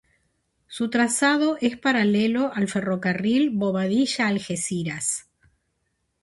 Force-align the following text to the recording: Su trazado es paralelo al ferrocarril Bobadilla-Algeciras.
Su 0.65 0.89
trazado 0.89 1.57
es 1.61 1.77
paralelo 1.77 2.51
al 2.55 2.67
ferrocarril 2.67 3.51
Bobadilla-Algeciras. 3.51 5.27